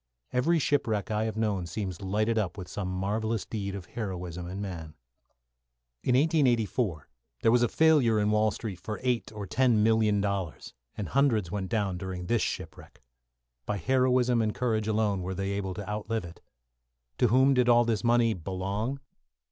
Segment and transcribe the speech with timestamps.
[0.33, 4.59] Every shipwreck I have known seems lighted up with some marvellous deed of heroism in
[4.59, 4.95] man.
[6.01, 7.07] In 1884
[7.43, 11.51] there was a failure in Wall Street for eight or ten million dollars, and hundreds
[11.51, 13.03] went down during this shipwreck.
[13.67, 16.41] By heroism and courage alone were they able to outlive it.
[17.19, 18.99] To whom did all this money belong?